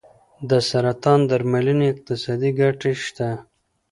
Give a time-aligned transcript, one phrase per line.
[0.49, 3.29] د سرطان درملنې اقتصادي ګټې شته.